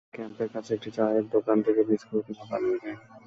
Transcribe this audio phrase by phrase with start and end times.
[0.03, 2.97] পরে ক্যাম্পের কাছে একটি চায়ের দোকান থেকে বিস্কুট নিয়ে পালিয়ে যায়।